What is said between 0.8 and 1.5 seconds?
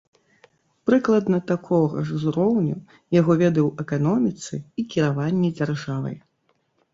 Прыкладна